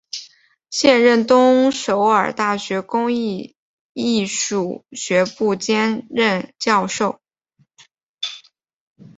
[0.71, 3.53] 现任东首尔大学公演
[3.93, 7.21] 艺术学部兼任教授。